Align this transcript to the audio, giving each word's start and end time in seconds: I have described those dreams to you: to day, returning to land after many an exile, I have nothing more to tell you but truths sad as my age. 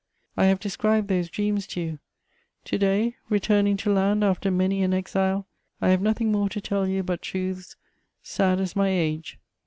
I 0.35 0.45
have 0.45 0.59
described 0.59 1.09
those 1.09 1.29
dreams 1.29 1.67
to 1.67 1.79
you: 1.79 1.99
to 2.65 2.77
day, 2.79 3.17
returning 3.29 3.77
to 3.77 3.93
land 3.93 4.23
after 4.23 4.49
many 4.49 4.81
an 4.81 4.95
exile, 4.95 5.47
I 5.79 5.89
have 5.89 6.01
nothing 6.01 6.31
more 6.31 6.49
to 6.49 6.59
tell 6.59 6.87
you 6.87 7.03
but 7.03 7.21
truths 7.21 7.75
sad 8.23 8.59
as 8.59 8.75
my 8.75 8.87
age. 8.89 9.37